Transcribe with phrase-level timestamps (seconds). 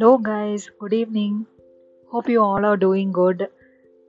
[0.00, 1.38] Hello guys good evening
[2.12, 3.42] hope you all are doing good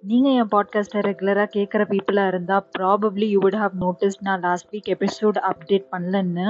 [0.04, 4.88] நீங்கள் என் பாட்காஸ்ட்டை ரெகுலராக கேட்குற பீப்புளாக இருந்தால் probably you would have notice நான் லாஸ்ட் வீக்
[4.88, 6.48] எபிசோட் அப்டேட் பண்ணலன்னு.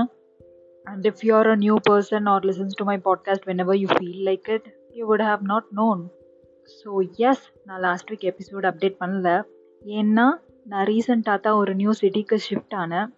[0.83, 4.21] And if you are a new person or listens to my podcast whenever you feel
[4.29, 6.03] like it you would have not known
[6.79, 6.91] so
[7.29, 9.41] yes நான் last week episode update பண்ணல.
[9.85, 10.27] ஏன்னா
[10.63, 13.09] நான் ரீசெண்டாக தான் ஒரு new சிட்டிக்கு shift ஆனேன்.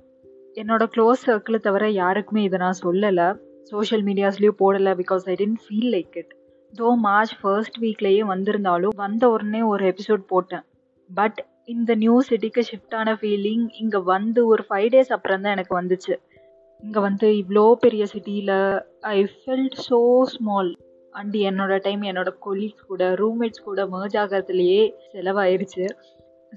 [0.56, 3.28] என்னோட க்ளோஸ் சர்க்கிளை தவிர யாருக்குமே இதை நான் சொல்லலை.
[3.72, 6.32] சோஷியல் மீடியாஸ்லேயும் போடலை because I didn't feel like it
[6.74, 10.66] though March first வீக்லேயே வந்திருந்தாலும் வந்த உடனே ஒரு எபிசோட் போட்டேன்.
[11.10, 11.40] பட்
[11.74, 16.14] இந்த நியூ சிட்டிக்கு ஷிஃப்ட் ஆன ஃபீலிங் இங்கே வந்து ஒரு ஃபைவ் டேஸ் அப்புறம் தான் எனக்கு வந்துச்சு.
[16.84, 18.56] இங்கே வந்து இவ்வளோ பெரிய சிட்டியில்
[19.16, 20.00] I felt so
[20.34, 20.72] small
[21.14, 25.86] and என்னோட டைம் என்னோட கொலீக்ஸ் கூட ரூம்மேட்ஸ் கூட மர்ஜ் ஆகிறதுலையே செலவாயிருச்சு.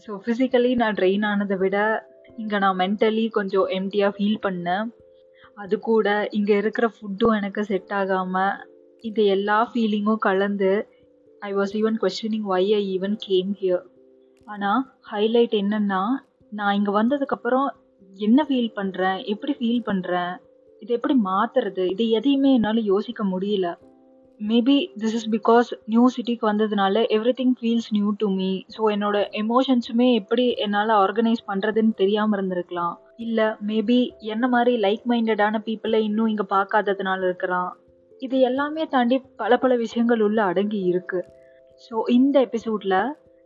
[0.05, 1.77] ஸோ ஃபிசிக்கலி நான் ட்ரெயின் ஆனதை விட
[2.43, 4.87] இங்கே நான் மென்டலி கொஞ்சம் எம்டியாக ஃபீல் பண்ணேன்.
[5.59, 8.57] அது கூட இங்கே இருக்கிற ஃபுட்டும் எனக்கு செட் ஆகாமல்
[9.05, 10.73] இது எல்லா ஃபீலிங்கும் கலந்து
[11.43, 13.85] I was even questioning why I even came here
[14.47, 16.03] ஆனால் ஹைலைட் என்னென்னா
[16.53, 17.69] நான் இங்கே வந்ததுக்கப்புறம்
[18.27, 20.35] என்ன ஃபீல் பண்ணுறேன் எப்படி ஃபீல் பண்ணுறேன்
[20.83, 23.67] இதை எப்படி மாற்றுறது இது எதையுமே என்னால் யோசிக்க முடியல.
[24.41, 27.05] Maybe this is because new சிட்டிக்கு வந்ததுனால
[27.39, 32.95] everything feels new to me so என்னோட எமோஷன்ஸுமே எப்படி என்னால் ஆர்கனைஸ் பண்ணுறதுன்னு தெரியாமல் இருந்திருக்கலாம்.
[33.19, 33.99] இல்லை மேபி
[34.33, 37.71] என்ன மாதிரி லைக் மைண்டடான பீப்புளை இன்னும் இங்கே பார்க்காததுனால இருக்கலாம்.
[38.23, 41.21] இது எல்லாமே தாண்டி பல பல விஷயங்கள் உள்ள அடங்கி இருக்கு.
[41.85, 42.99] ஸோ இந்த எபிசோடில்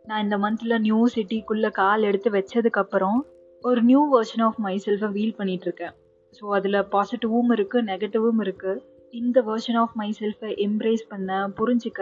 [0.05, 3.19] நான் இந்த மந்தில் நியூ சிட்டிக்குள்ளே கால் எடுத்து வச்சதுக்கப்புறம்
[3.63, 5.95] ஒரு நியூ வெர்ஷன் ஆஃப் மை செல்ஃபை ஃபீல் பண்ணிகிட்ருக்கேன்
[6.37, 8.81] ஸோ அதில் பாசிட்டிவும் இருக்குது நெகட்டிவும் இருக்குது
[9.13, 12.01] இந்த வெர்ஷன் ஆஃப் மை செல்ஃபை எம்ப்ரேஸ் பண்ண புரிஞ்சிக்க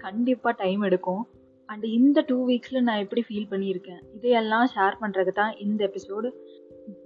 [0.00, 1.22] கண்டிப்பாக டைம் எடுக்கும்.
[1.68, 4.00] அண்ட் இந்த டூ வீக்ஸில் நான் எப்படி ஃபீல் பண்ணியிருக்கேன்?
[4.16, 6.30] இதையெல்லாம் ஷேர் பண்ணுறதுக்கு தான் இந்த எபிசோடு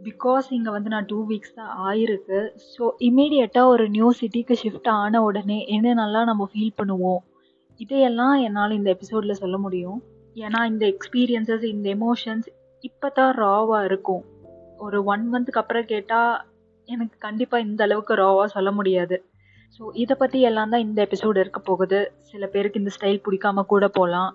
[0.06, 2.38] பிகாஸ் இங்கே வந்து நான் டூ வீக்ஸ் தான் ஆயிருக்கு.
[2.72, 7.20] ஸோ இமீடியட்டாக ஒரு நியூ சிட்டிக்கு ஷிஃப்ட் ஆன உடனே என்னென்னலாம் நம்ம ஃபீல் பண்ணுவோம்?
[7.80, 9.98] இதையெல்லாம் என்னால் இந்த எபிசோடில் சொல்ல முடியும்.
[10.36, 12.48] ஏன்னா இந்த எக்ஸ்பீரியன்சஸ் இந்த எமோஷன்ஸ்
[12.80, 14.24] இப்போ தான் ராவாக இருக்கும்.
[14.78, 16.34] ஒரு ஒன் மந்த்துக்கு அப்புறம் கேட்டால்
[16.88, 19.16] எனக்கு கண்டிப்பாக இந்த அளவுக்கு ராவாக சொல்ல முடியாது.
[19.76, 22.00] ஸோ இதை பற்றி எல்லாம் தான் இந்த எபிசோடு இருக்க போகுது.
[22.32, 24.32] சில பேருக்கு இந்த ஸ்டைல் பிடிக்காம கூட போகலாம்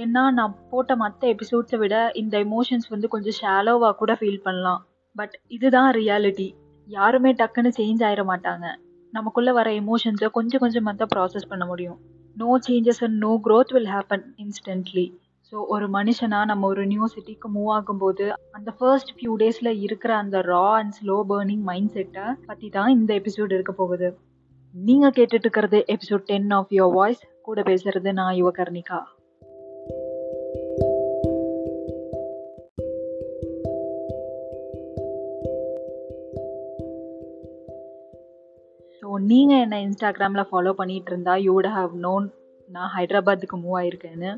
[0.00, 4.80] ஏன்னா நான் போட்ட மற்ற எபிசோட்ஸை விட இந்த எமோஷன்ஸ் வந்து கொஞ்சம் ஷாலோவாக கூட ஃபீல் பண்ணலாம்.
[5.16, 6.48] பட் இதுதான் ரியாலிட்டி
[6.88, 8.66] யாருமே டக்குன்னு சேஞ்ச் ஆயிட மாட்டாங்க.
[9.12, 11.98] நமக்குள்ளே வர எமோஷன்ஸை கொஞ்சம் கொஞ்சமாக தான் ப்ராசஸ் பண்ண முடியும்.
[12.36, 15.06] No changes and no growth will happen instantly
[15.52, 20.36] so ஒரு மனுஷனாக நம்ம ஒரு நியூ சிட்டிக்கு மூவ் ஆகும்போது அந்த ஃபர்ஸ்ட் ஃபியூ டேஸில் இருக்கிற அந்த
[20.52, 24.08] raw and slow burning mind செட்டை பற்றி தான் இந்த எபிசோடு இருக்க போகுது.
[24.74, 29.00] நீங்கள் கேட்டுட்டு இருக்கிறது episode ten of your voice கூட பேசுறது நான் யுவகர்ணிகா
[39.30, 42.26] நீங்கள் என்னை இன்ஸ்டாகிராமில் ஃபாலோ பண்ணிகிட்டு இருந்தா யூ வுட் ஹவ் நோன்
[42.68, 44.30] நான் ஹைதராபாத்துக்கு மூவ் ஆயிருக்கேன்னு.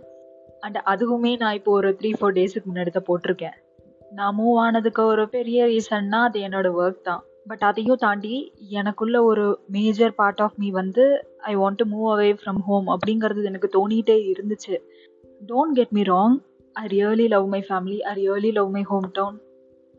[0.61, 3.57] அண்ட் அதுவுமே நான் இப்போ ஒரு த்ரீ ஃபோர் டேஸுக்கு முன்னாடி தான் போட்டிருக்கேன்.
[4.13, 7.23] நான் மூவ் ஆனதுக்கு ஒரு பெரிய ரீசன்னா அது என்னோடய ஒர்க் தான்.
[7.49, 8.35] பட் அதையும் தாண்டி
[8.81, 11.05] எனக்குள்ள ஒரு மேஜர் பார்ட் ஆஃப் மீ வந்து
[11.51, 14.77] I want to move away from home அப்படிங்கிறது எனக்கு தோணிகிட்டே இருந்துச்சு.
[15.51, 16.37] Don't get me wrong
[16.77, 18.85] I really love my family I really love my
[19.19, 19.37] hometown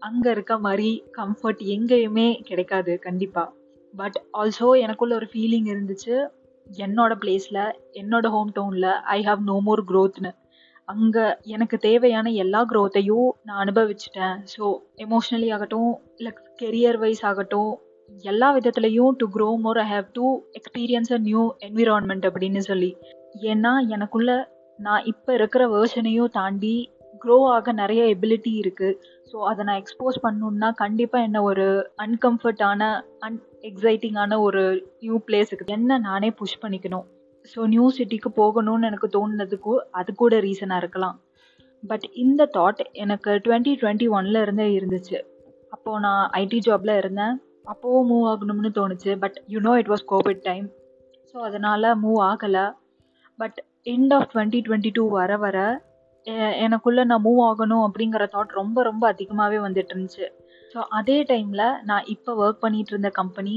[0.01, 3.51] அங்கே இருக்க மாதிரி கம்ஃபர்ட் எங்கேயுமே கிடைக்காது கண்டிப்பாக
[3.95, 6.15] பட் ஆல்சோ எனக்குள்ள ஒரு ஃபீலிங் இருந்துச்சு.
[6.67, 7.61] என்னோட பிளேஸில்
[8.01, 10.31] என்னோட ஹோம் டவுனில் ஐ ஹாவ் நோ மோர் க்ரோத்னு
[10.87, 11.25] அங்கே
[11.55, 14.35] எனக்கு தேவையான எல்லா க்ரோத்தையும் நான் அனுபவிச்சிட்டேன்.
[14.53, 14.63] ஸோ
[15.05, 17.71] எமோஷ்னலி ஆகட்டும் இல்லை கெரியர் வைஸ் ஆகட்டும்
[18.23, 20.25] எல்லா விதத்துலேயும் to grow more I have to
[20.59, 22.91] experience a new environment அப்படின்னு சொல்லி.
[23.51, 24.31] ஏன்னா எனக்குள்ள
[24.79, 26.75] நான் இப்போ இருக்கிற வேர்ஷனையும் தாண்டி
[27.25, 28.97] க்ரோ ஆக நிறைய எபிலிட்டி இருக்குது
[29.31, 31.65] ஸோ அதை நான் எக்ஸ்போஸ் பண்ணணுன்னா கண்டிப்பாக என்ன ஒரு
[32.03, 32.81] அன்கம்ஃபர்டான
[33.27, 33.37] அன்
[33.69, 34.63] எக்ஸைட்டிங்கான ஒரு
[34.99, 37.05] நியூ பிளேஸுக்கு என்ன நானே புஷ் பண்ணிக்கணும்.
[37.53, 41.17] ஸோ நியூ சிட்டிக்கு போகணும்னு எனக்கு தோணுனதுக்கு அது கூட ரீசனாக இருக்கலாம்.
[41.83, 45.17] பட் இந்த தாட் எனக்கு டுவெண்ட்டி டுவெண்ட்டி ஒனில் இருந்தே இருந்துச்சு.
[45.73, 47.35] அப்போது நான் ஐடி ஜாபில் இருந்தேன்.
[47.71, 49.11] அப்போவும் மூவ் ஆகணும்னு தோணுச்சு.
[49.23, 50.67] But you know it was covid time
[51.29, 52.65] so அதனால் மூவ் ஆகலை.
[53.39, 53.57] But
[53.93, 55.57] end of twenty twenty two வர வர
[56.65, 60.27] எனக்குள்ளே நான் மூவ் ஆகணும் அப்படிங்கிற தாட் ரொம்ப ரொம்ப அதிகமாகவே வந்துட்டு இருந்துச்சு.
[60.75, 63.55] ஸோ அதே டைமில் நான் இப்போ ஒர்க் பண்ணிகிட்டு இருந்த கம்பெனி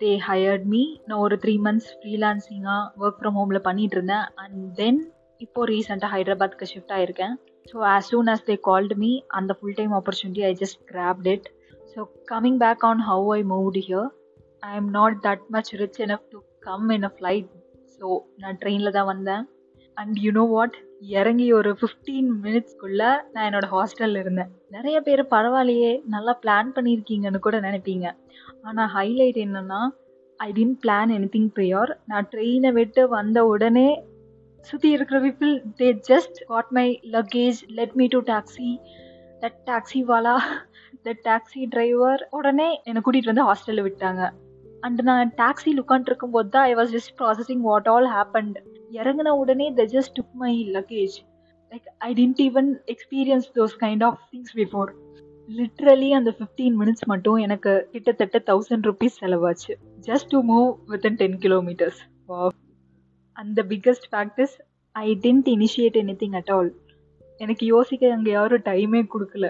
[0.00, 4.26] தே ஹயர்ட் மீ நான் ஒரு த்ரீ மந்த்ஸ் ஃப்ரீலான்சிங்காக ஒர்க் ஃப்ரம் ஹோமில் பண்ணிகிட்டு இருந்தேன்.
[4.42, 5.00] அண்ட் தென்
[5.40, 7.34] இப்போது ரீசெண்டாக ஹைதராபாத்க்கு shift ஆகிருக்கேன்
[7.66, 11.48] so as soon as they called me அந்த full time opportunity I just grabbed it
[11.92, 12.00] so
[12.32, 14.10] coming back on how I moved here
[14.62, 17.48] I am not that much rich enough to come in a flight
[17.96, 18.06] so
[18.42, 19.44] நான் ட்ரெயினில் தான் வந்தேன்.
[19.96, 24.50] And you know what இறங்கி ஒரு fifteen மினிட்ஸ்க்குள்ளே நான் என்னோடய ஹாஸ்டலில் இருந்தேன்.
[24.74, 28.06] நிறைய பேர் பரவாயில்லையே நல்லா பிளான் பண்ணியிருக்கீங்கன்னு கூட நினைப்பீங்க.
[28.66, 29.80] ஆனால் ஹைலைட் என்னென்னா
[30.40, 33.88] I didn't plan anything prior நான் ட்ரெயினை விட்டு வந்த உடனே
[34.66, 36.86] சுற்றி இருக்கிற people they just got my
[37.16, 38.70] luggage let me to taxi
[39.42, 40.36] that taxi Vala
[41.06, 44.22] that taxi driver உடனே என்னை கூட்டிகிட்டு வந்து ஹாஸ்டலில் விட்டாங்க.
[44.86, 48.58] அண்ட் நான் டாக்ஸியில் உட்காந்துருக்கும் போது தான் I was just processing what all happened
[48.98, 51.16] இறங்கின உடனே the just took my luggage
[51.72, 54.90] like I didn't even experience those kind of things before
[55.48, 59.72] literally அந்த ஃபிஃப்டீன் மினிட்ஸ் மட்டும் எனக்கு கிட்டத்தட்ட thousand rupees செலவாச்சு.
[60.08, 62.00] Just to move within ten kilometers
[63.36, 64.56] அந்த biggest factors
[64.96, 66.70] I didn't initiate anything at all
[67.40, 69.46] எனக்கு யோசிக்க அங்கே யாரும் டைமே கொடுக்கல.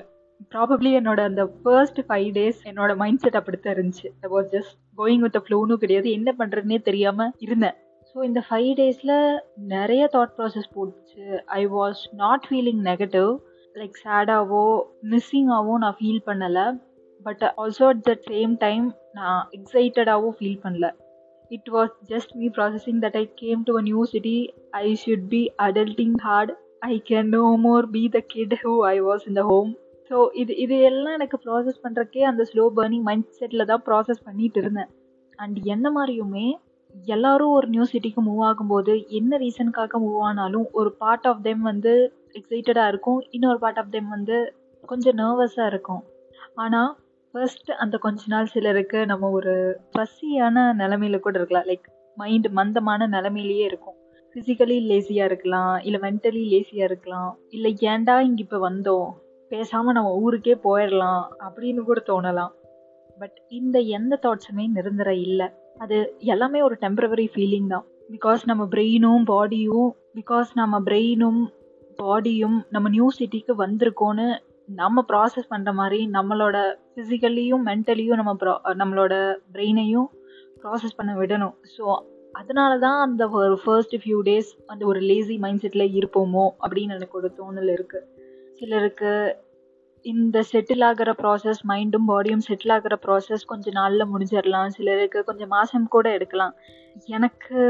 [0.52, 4.08] ப்ராபப்ளி என்னோட அந்த ஃபர்ஸ்ட் ஃபைவ் டேஸ் என்னோட மைண்ட் செட் அப்படித்தான் இருந்துச்சு.
[4.24, 6.10] I was just going with ஃப்ளோனும் கிடையாது.
[6.18, 7.76] என்ன பண்ணுறதுனே தெரியாமல் இருந்தேன்.
[8.10, 9.16] ஸோ இந்த ஃபைவ் டேஸில்
[9.72, 11.24] நிறைய தாட் ப்ராசஸ் போட்டுச்சு.
[11.58, 13.28] I was not feeling negative
[13.76, 14.64] like சேடாகவோ
[15.10, 16.64] மிஸ்ஸிங்காகவோ நான் ஃபீல் பண்ணலை.
[17.26, 18.86] But also at the same time
[19.18, 20.88] நான் எக்ஸைட்டடாகவும் ஃபீல் பண்ணல.
[21.50, 24.36] It was just me processing that I came to a new city
[24.80, 26.52] I should be adulting hard
[26.88, 29.70] I can no more be the kid who I was in the home
[30.10, 34.58] so இது இது எல்லாம் எனக்கு process பண்ணுறக்கே அந்த slow burning mind செட்டில் தான் process பண்ணிட்டு
[34.62, 34.90] இருந்தேன்.
[35.38, 36.46] அண்ட் என்ன மாதிரியுமே
[37.04, 42.12] எல்லாரும் ஒரு நியூ சிட்டிக்கு மூவ் ஆகும்போது என்ன ரீசனுக்காக மூவ் ஆனாலும் ஒரு பார்ட் ஆஃப் தெம் வந்து
[42.32, 43.26] எக்ஸைட்டடாக இருக்கும்.
[43.30, 44.54] இன்னொரு பார்ட் ஆஃப் தெம் வந்து
[44.86, 46.02] கொஞ்சம் நர்வஸாக இருக்கும்.
[46.54, 46.96] ஆனால்
[47.32, 51.64] ஃபர்ஸ்ட் அந்த கொஞ்ச நாள் சிலருக்கு நம்ம ஒரு பசியான நிலமையில கூட இருக்கலாம்.
[51.64, 53.94] லைக் மைண்டு மந்தமான நிலமையிலேயே இருக்கும்.
[54.34, 55.78] ஃபிசிக்கலி லேசியாக இருக்கலாம்.
[55.78, 57.38] இல்லை மென்டலி லேசியாக இருக்கலாம்.
[57.48, 59.10] இல்லை ஏன்டா இங்கே இப்போ வந்தோம்?
[59.48, 61.24] பேசாமல் நம்ம ஊருக்கே போயிடலாம்.
[61.40, 62.50] அப்படின்னு கூட தோணலாம்.
[63.18, 65.50] பட் இந்த எந்த தாட்ஸுமே நிரந்தரம் இல்லை.
[65.80, 65.96] அது
[66.32, 67.86] எல்லாமே ஒரு டெம்பரவரி ஃபீலிங் தான்.
[68.14, 69.88] பிகாஸ் நம்ம பிரெயினும் பாடியும்
[70.18, 71.40] பிகாஸ் நம்ம பிரெயினும்
[72.00, 74.26] பாடியும் நம்ம நியூ சிட்டிக்கு வந்திருக்கோன்னு
[74.68, 76.56] நம்ம ப்ராசஸ் பண்ணுற மாதிரி நம்மளோட
[76.92, 79.14] ஃபிசிக்கலியும் மென்டலியும் நம்ம ப்ரா நம்மளோட
[79.54, 80.08] பிரெயினையும்
[80.62, 81.54] ப்ராசஸ் பண்ண விடணும்.
[81.76, 81.84] ஸோ
[82.32, 87.18] அதனால தான் அந்த ஒரு ஃபர்ஸ்ட் ஃபியூ டேஸ் அந்த ஒரு லேசி மைண்ட் செட்டில் இருப்போமோ அப்படின்னு எனக்கு
[87.18, 88.06] ஒரு தோணல் இருக்குது
[88.58, 89.12] சிலருக்கு
[90.04, 95.90] இந்த செட்டில் ஆகிற ப்ராசஸ் மைண்டும் பாடியும் செட்டில் ஆகிற ப்ராசஸ் கொஞ்சம் நாளில் முடிஞ்சிடலாம் சிலருக்கு கொஞ்சம் மாதம்
[95.94, 96.54] கூட எடுக்கலாம்.
[97.16, 97.60] எனக்கு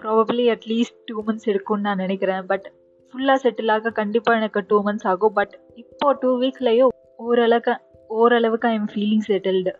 [0.00, 2.44] probably at least two months எடுக்கும்னு நான் நினைக்கிறேன்.
[2.46, 2.66] பட்
[3.14, 5.34] ஃபுல்லாக செட்டில் ஆக கண்டிப்பாக எனக்கு டூ மந்த்ஸ் ஆகும்.
[5.38, 6.86] பட் இப்போ டூ வீக்ஸ்லேயே
[7.26, 7.74] ஓரளவுக்கு
[8.20, 9.74] ஓரளவுக்கு I am feeling settled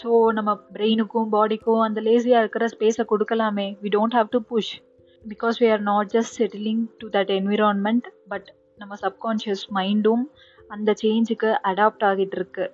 [0.00, 0.08] so
[0.38, 3.66] நம்ம பிரெயினுக்கும் பாடிக்கும் அந்த லேசியாக இருக்கிற ஸ்பேஸை கொடுக்கலாமே.
[3.82, 4.72] We don't have to push
[5.24, 8.48] because we are not just settling to that environment but
[8.80, 10.24] நம்ம சப்கான்ஷியஸ் மைண்டும்
[10.72, 12.66] அந்த சேஞ்சுக்கு அடாப்ட் ஆகிட்டு இருக்கு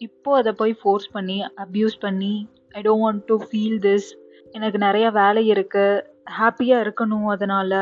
[0.00, 2.34] இப்போ அதை போய் ஃபோர்ஸ் பண்ணி அப்யூஸ் பண்ணி
[2.74, 4.08] I don't want to feel this
[4.54, 6.02] எனக்கு நிறைய வேலை இருக்குது
[6.38, 7.78] ஹாப்பியாக இருக்கணும் அதனால்.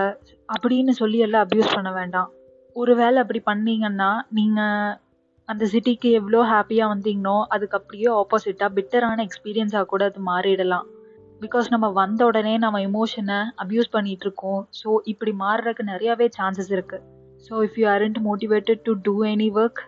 [0.49, 2.31] அப்படின்னு சொல்லி எல்லாம் அப்யூஸ் பண்ண வேண்டாம்.
[2.77, 4.93] ஒரு வேலை அப்படி பண்ணீங்கன்னா நீங்கள்
[5.49, 10.87] அந்த சிட்டிக்கு எவ்வளோ ஹாப்பியாக வந்தீங்கனோ அதுக்கு அப்படியே ஆப்போசிட்டாக பெட்டரான எக்ஸ்பீரியன்ஸாக கூட அது மாறிடலாம்.
[11.41, 17.55] பிகாஸ் நம்ம வந்த உடனே நம்ம எமோஷனை அப்யூஸ் பண்ணிகிட்ருக்கோம் ஸோ இப்படி மாறுறதுக்கு நிறையாவே சான்சஸ் இருக்குது so
[17.67, 19.81] if you aren't motivated to do any work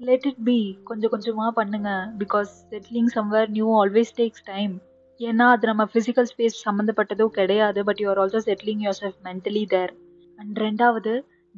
[0.00, 0.58] let it be
[0.88, 4.74] கொஞ்சம் கொஞ்சமாக பண்ணுங்கள் because settling somewhere new always takes time
[5.20, 7.80] ஏன்னா அது நம்ம ஃபிசிக்கல் ஸ்பேஸ் சம்மந்தப்பட்டதும் கிடையாது.
[7.88, 9.92] But you are also settling yourself mentally there
[10.38, 11.12] and ரெண்டாவது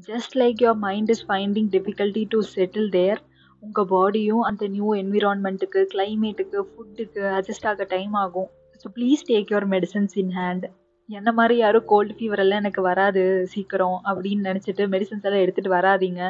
[0.09, 3.21] just like your mind is finding difficulty to settle there
[3.63, 8.49] உங்கள் பாடியும் அந்த நியூ என்விரான்மெண்ட்டுக்கு கிளைமேட்டுக்கு ஃபுட்டுக்கு அட்ஜஸ்ட் ஆக டைம் ஆகும்.
[8.83, 10.67] So please take your medicines in hand
[11.09, 16.23] என்ன மாதிரி யாரும் கோல்டு ஃபீவர் எல்லாம் எனக்கு வராது சீக்கிரம் அப்படின்னு நினச்சிட்டு மெடிசன்ஸ் எல்லாம் எடுத்துகிட்டு வராதீங்க.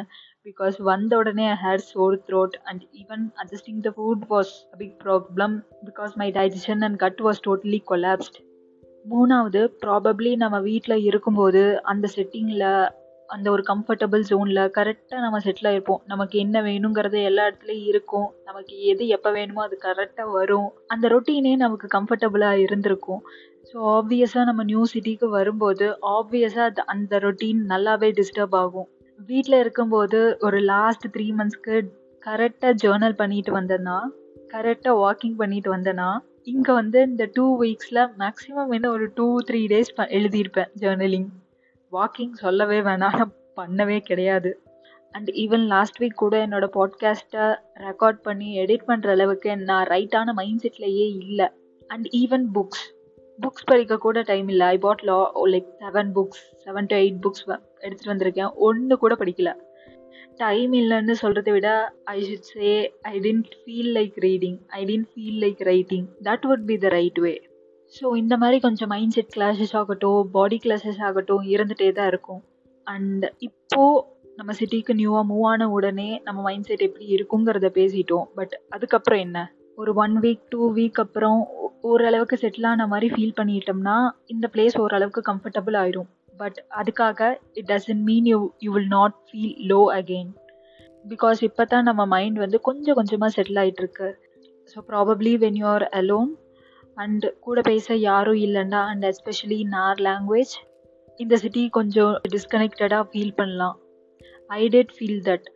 [0.45, 4.95] பிகாஸ் வந்த உடனே her had sore throat and even adjusting the food was a big
[5.03, 5.55] problem
[5.85, 8.37] because my digestion and gut was totally collapsed
[9.09, 12.89] மூணாவது ப்ராபப்ளி நம்ம வீட்டில் இருக்கும்போது அந்த செட்டிங்கில்
[13.29, 18.33] அந்த ஒரு கம்ஃபர்டபுள் ஜோனில் கரெக்டாக நம்ம செட்டில் ஆகிருப்போம் நமக்கு என்ன வேணுங்கிறது எல்லா இடத்துலையும் இருக்கும்.
[18.45, 20.69] நமக்கு எது எப்போ வேணுமோ அது கரெக்டாக வரும்.
[20.87, 23.23] அந்த ரொட்டீனே நமக்கு கம்ஃபர்டபுளாக இருந்திருக்கும்.
[23.69, 28.87] ஸோ ஆப்வியஸாக நம்ம நியூ சிட்டிக்கு வரும்போது ஆப்வியஸாக அது அந்த ரொட்டீன் நல்லாவே டிஸ்டர்ப் ஆகும்.
[29.19, 31.75] வீட்டில் இருக்கும்போது ஒரு லாஸ்ட் த்ரீ மந்த்ஸ்க்கு
[32.23, 33.97] கரெக்டாக ஜேர்னல் பண்ணிட்டு வந்தேன்னா
[34.53, 36.09] கரெக்டாக வாக்கிங் பண்ணிட்டு வந்தேன்னா
[36.43, 41.29] இங்கே வந்து இந்த டூ வீக்ஸில் மேக்ஸிமம் என்ன ஒரு டூ த்ரீ டேஸ் ப எழுதியிருப்பேன் ஜேர்னலிங்
[41.91, 44.51] வாக்கிங் சொல்லவே வேணாம் நான் பண்ணவே கிடையாது.
[45.11, 47.45] அண்ட் ஈவன் லாஸ்ட் வீக் கூட என்னோடய பாட்காஸ்ட்டை
[47.87, 51.47] ரெக்கார்ட் பண்ணி எடிட் பண்ணுற அளவுக்கு நான் ரைட்டான மைண்ட் செட்லேயே இல்லை.
[51.89, 52.85] அண்ட் ஈவன் புக்ஸ்
[53.43, 54.67] புக்ஸ் படிக்க கூட டைம் இல்லை.
[54.75, 55.17] I bought law
[55.53, 57.43] like seven books seven to eight books
[57.85, 58.51] எடுத்துகிட்டு வந்திருக்கேன்.
[58.67, 59.51] ஒன்று கூட படிக்கல.
[60.41, 61.69] டைம் இல்லைன்னு சொல்கிறத விட
[62.13, 62.71] I should say
[63.11, 67.19] I tend feel like reading I tend feel like writing that would be the right
[67.25, 67.33] way
[67.95, 72.41] so இந்த மாதிரி கொஞ்சம் மைண்ட் செட் கிளாஸஸ் ஆகட்டும் பாடி கிளாஸஸ் ஆகட்டும் இருந்துகிட்டே தான் இருக்கும்.
[72.87, 74.03] அண்ட் இப்போது
[74.39, 78.27] நம்ம சிட்டிக்கு நியூவாக மூவ் ஆன உடனே நம்ம மைண்ட் செட் எப்படி இருக்குங்கிறத பேசிட்டோம்.
[78.35, 79.37] பட் அதுக்கப்புறம் என்ன?
[79.77, 81.39] ஒரு ஒன் வீக் டூ வீக் அப்புறம்
[81.89, 83.97] ஓரளவுக்கு செட்டில் ஆன மாதிரி ஃபீல் பண்ணிட்டோம்னா
[84.33, 86.09] இந்த பிளேஸ் ஓரளவுக்கு கம்ஃபர்டபுள் ஆயிரும்.
[86.39, 87.19] பட் அதுக்காக
[87.59, 90.31] it doesn't mean you you will not feel low again
[91.05, 94.09] because இப்போ தான் நம்ம மைண்ட் வந்து கொஞ்சம் கொஞ்சமாக செட்டில் ஆகிட்டுருக்கு
[94.71, 96.31] so probably when you are alone
[96.97, 100.55] and கூட பேச யாரும் இல்லைன்னா and especially in our language
[101.19, 103.77] இந்த சிட்டி கொஞ்சம் டிஸ்கனெக்டடாக ஃபீல் பண்ணலாம்.
[104.59, 105.47] I did feel that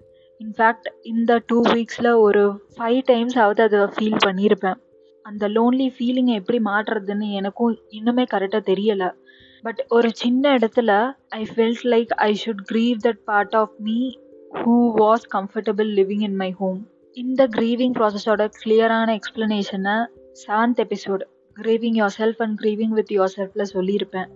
[0.41, 4.79] in fact இந்த டூ வீக்ஸில் ஒரு ஃபைவ் டைம்ஸ் ஆகுது அதை ஃபீல் பண்ணியிருப்பேன்
[5.24, 9.10] அந்த லோன்லி ஃபீலிங்கை எப்படி மாற்றுறதுன்னு எனக்கும் இன்னுமே கரெக்டாக தெரியலை.
[9.62, 14.12] பட் ஒரு சின்ன இடத்துல I felt like I should grieve that part of me
[14.53, 20.05] who was comfortable living in my home இந்த க்ரீவிங் ப்ராசஸோட கிளியரான எக்ஸ்ப்ளனேஷனை
[20.48, 21.21] seventh episode
[21.57, 24.27] grieving yourself and grieving with your செல்ஃபில் சொல்லியிருப்பேன்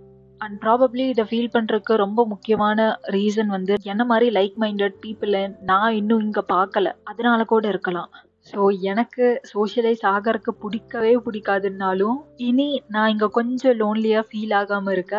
[0.41, 2.79] அண்ட் ப்ராபப்ளி இதை ஃபீல் பண்ணுறதுக்கு ரொம்ப முக்கியமான
[3.15, 6.87] ரீசன் வந்து என்ன மாதிரி லைக் மைண்டட் பீப்புளை நான் இன்னும் இங்கே பார்க்கல.
[7.11, 8.09] அதனால கூட இருக்கலாம்.
[8.49, 8.59] ஸோ
[8.91, 15.15] எனக்கு சோஷியலைஸ் ஆகிறதுக்கு பிடிக்கவே பிடிக்காதுன்னாலும் இனி நான் இங்கே கொஞ்சம் லோன்லியாக ஃபீல் ஆகாமல் இருக்க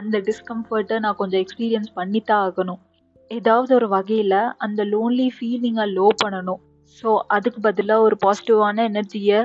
[0.00, 2.80] அந்த டிஸ்கம்ஃபர்ட்டை நான் கொஞ்சம் எக்ஸ்பீரியன்ஸ் பண்ணித்தான் ஆகணும்.
[3.30, 6.60] ஏதாவது ஒரு வகையில் அந்த லோன்லி ஃபீலிங்கை லோ பண்ணணும்.
[6.98, 9.40] ஸோ அதுக்கு பதிலாக ஒரு பாசிட்டிவான எனர்ஜியை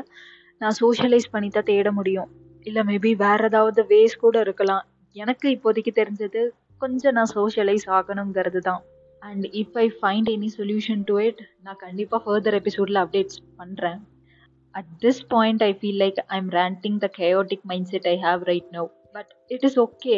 [0.62, 2.29] நான் சோஷியலைஸ் பண்ணி தான் தேட முடியும்.
[2.67, 4.84] இல்லை மேபி வேறு ஏதாவது வேஸ் கூட இருக்கலாம்.
[5.15, 6.41] எனக்கு இப்போதைக்கு தெரிஞ்சது
[6.81, 8.81] கொஞ்சம் நான் சோஷியலைஸ் ஆகணுங்கிறது தான்
[9.22, 14.01] and if I find any solution to it நான் கண்டிப்பாக ஃபர்தர் எபிசோடில் அப்டேட்ஸ் பண்ணுறேன்
[14.75, 18.43] at this point I feel like I am ranting the chaotic mind set I have
[18.51, 18.84] right now
[19.15, 20.17] but it is okay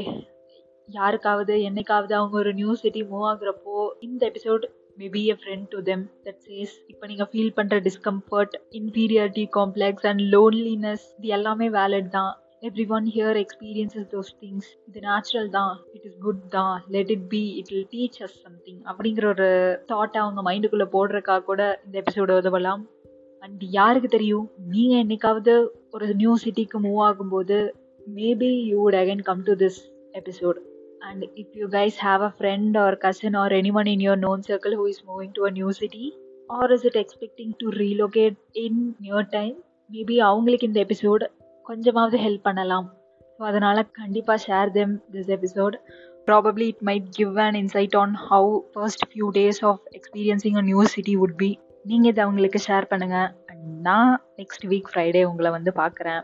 [0.89, 3.77] யாருக்காவது என்னைக்காவது அவங்க ஒரு new city move ஆகுறப்போ
[4.07, 4.65] இந்த episode
[4.97, 10.23] maybe a friend to them that says இப்போ நீங்கள் feel பண்ணுற discomfort inferiority complex and
[10.33, 12.31] loneliness இது எல்லாமே வேலிட் தான்.
[12.67, 15.73] Every one here experiences those things இது நேச்சுரல் தான்.
[15.93, 16.83] இட் இஸ் குட் தான்.
[16.89, 19.49] Let it be it will teach us something அப்படிங்கிற ஒரு
[19.91, 22.83] தாட்டை அவங்க மைண்டுக்குள்ளே போடுறக்காக கூட இந்த எபிசோடு உதவலாம்.
[23.39, 24.49] அண்ட் யாருக்கு தெரியும்?
[24.69, 25.53] நீங்கள் என்னைக்காவது
[25.91, 27.57] ஒரு நியூ சிட்டிக்கு மூவ் ஆகும்போது
[28.15, 29.79] maybe you would again come to this
[30.11, 30.59] episode
[30.99, 34.75] and if you guys have a friend or cousin or anyone in your known circle
[34.75, 36.05] who is moving to a new city
[36.47, 39.55] or is it expecting to relocate in near time
[39.91, 41.23] maybe அவங்களுக்கு இந்த episode
[41.69, 42.87] கொஞ்சமாவது help பண்ணலாம்.
[43.35, 45.75] So அதனால் கண்டிப்பாக share them this episode
[46.27, 50.81] probably it might give an insight on how first few days of experiencing a new
[50.95, 51.49] city would be
[51.85, 56.21] நீங்கள் இதை அவங்களுக்கு share பண்ணுங்கள் அண்ட் நான் நெக்ஸ்ட் வீக் ஃப்ரைடே உங்களை வந்து பார்க்குறேன்.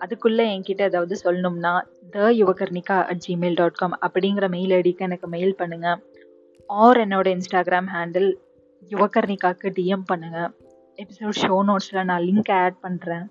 [0.00, 1.72] அதுக்குள்ளே என்கிட்ட ஏதாவது சொல்லணும்னா
[2.14, 5.98] the Yuvakarnika at Gmail dot com அப்படிங்கிற மெயில் ஐடிக்கு எனக்கு மெயில் பண்ணுங்கள்
[6.70, 8.30] ஆர் என்னோட இன்ஸ்டாகிராம் ஹேண்டில்
[8.90, 10.50] யுவகர்ணிகாக்கு டிஎம் பண்ணுங்கள்
[10.98, 13.26] எபிசோட் ஷோ நோட்ஸில் நான் லிங்க் ஆட் பண்ணுறேன்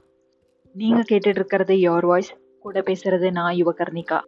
[0.76, 4.20] நீங்கள் கேட்டுட்டு இருக்கிறது யோர் வாய்ஸ் கூட பேசுகிறது நான் யுவகர்ணிகா.